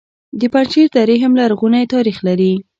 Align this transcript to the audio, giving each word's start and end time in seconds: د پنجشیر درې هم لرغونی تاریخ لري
د 0.39 0.41
پنجشیر 0.53 0.87
درې 0.97 1.15
هم 1.23 1.33
لرغونی 1.39 1.83
تاریخ 1.93 2.17
لري 2.27 2.53